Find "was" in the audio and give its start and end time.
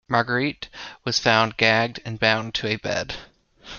1.05-1.19